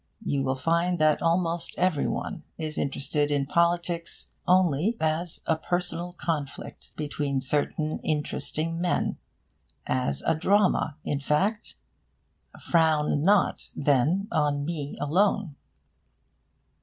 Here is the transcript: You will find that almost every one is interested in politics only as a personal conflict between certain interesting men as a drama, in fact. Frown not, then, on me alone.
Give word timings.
You 0.25 0.41
will 0.41 0.55
find 0.55 0.97
that 0.97 1.21
almost 1.21 1.77
every 1.77 2.07
one 2.07 2.41
is 2.57 2.79
interested 2.79 3.29
in 3.29 3.45
politics 3.45 4.35
only 4.47 4.97
as 4.99 5.43
a 5.45 5.55
personal 5.55 6.13
conflict 6.13 6.91
between 6.95 7.39
certain 7.39 7.99
interesting 7.99 8.81
men 8.81 9.19
as 9.85 10.23
a 10.23 10.33
drama, 10.33 10.97
in 11.03 11.19
fact. 11.19 11.75
Frown 12.71 13.23
not, 13.23 13.69
then, 13.75 14.27
on 14.31 14.65
me 14.65 14.97
alone. 14.99 15.55